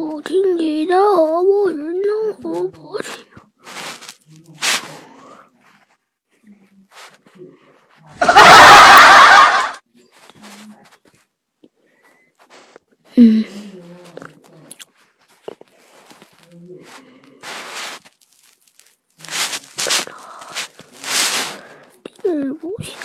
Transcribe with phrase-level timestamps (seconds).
[0.00, 3.26] 不听你的，我只能活不听。
[13.16, 13.44] 嗯。
[22.24, 22.99] 嗯，不行。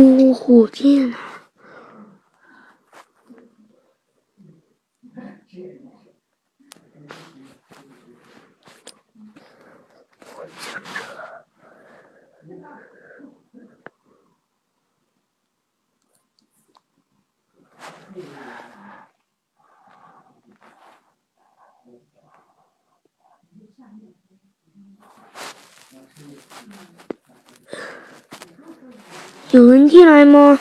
[0.00, 1.18] 哦，火箭啊！
[29.50, 30.60] 有人进来吗？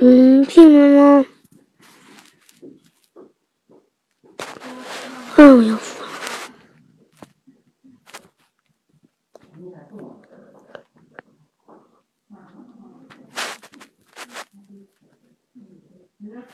[0.00, 1.26] 有人进来吗？
[5.36, 6.02] 啊，我要死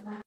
[0.04, 0.23] 了！